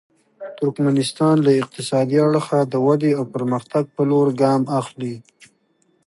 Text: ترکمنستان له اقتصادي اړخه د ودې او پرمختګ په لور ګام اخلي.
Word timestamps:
ترکمنستان 0.57 1.35
له 1.45 1.51
اقتصادي 1.61 2.17
اړخه 2.27 2.59
د 2.63 2.73
ودې 2.85 3.11
او 3.19 3.23
پرمختګ 3.35 3.83
په 3.95 4.01
لور 4.09 4.27
ګام 4.41 4.61
اخلي. 4.79 5.15